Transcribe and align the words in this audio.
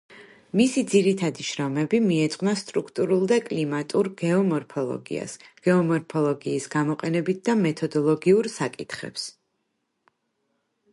მისი 0.59 0.81
ძირითადი 0.91 1.43
შრომები 1.49 1.99
მიეძღვნა 2.05 2.55
სტრუქტურულ 2.61 3.27
და 3.33 3.39
კლიმატურ 3.51 4.11
გეომორფოლოგიას, 4.23 5.37
გეომორფოლოგიის 5.69 6.69
გამოყენებით 6.79 7.47
და 7.51 7.59
მეთოდოლოგიურ 7.63 8.55
საკითხებს. 8.59 9.31